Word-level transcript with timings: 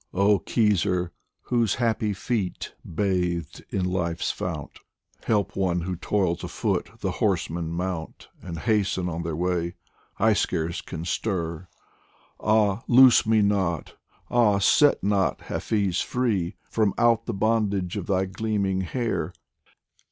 Oh 0.15 0.39
Khizr, 0.39 1.11
whose 1.43 1.75
happy 1.75 2.11
feet 2.11 2.73
bathed 2.83 3.63
in 3.69 3.85
life's 3.85 4.31
fount, 4.31 4.79
Help 5.25 5.55
one 5.55 5.81
who 5.81 5.95
toils 5.95 6.43
afoot 6.43 6.89
the 7.01 7.11
horsemen 7.11 7.69
mount 7.69 8.27
And 8.41 8.57
hasten 8.57 9.07
on 9.07 9.21
their 9.21 9.35
way; 9.35 9.75
I 10.17 10.33
scarce 10.33 10.81
can 10.81 11.05
stir. 11.05 11.67
88 12.39 12.39
DIVAN 12.39 12.39
OF 12.57 12.67
HAFIZ 12.67 12.83
Ah, 12.83 12.83
loose 12.87 13.25
me 13.27 13.41
not! 13.43 13.95
ah, 14.31 14.57
set 14.57 15.03
not 15.03 15.41
Hafiz 15.41 16.01
free 16.01 16.55
From 16.67 16.95
out 16.97 17.27
the 17.27 17.33
bondage 17.35 17.95
of 17.95 18.07
thy 18.07 18.25
gleaming 18.25 18.81
hair 18.81 19.33